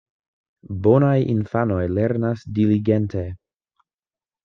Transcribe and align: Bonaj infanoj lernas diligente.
Bonaj 0.87 1.13
infanoj 1.35 1.79
lernas 1.99 2.49
diligente. 2.59 3.31